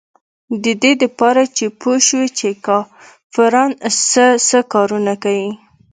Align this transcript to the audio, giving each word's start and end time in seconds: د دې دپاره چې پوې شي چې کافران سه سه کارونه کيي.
د 0.63 0.65
دې 0.81 0.93
دپاره 1.03 1.43
چې 1.55 1.65
پوې 1.79 1.99
شي 2.07 2.23
چې 2.37 2.47
کافران 2.65 3.71
سه 4.09 4.25
سه 4.47 4.59
کارونه 4.73 5.13
کيي. 5.23 5.49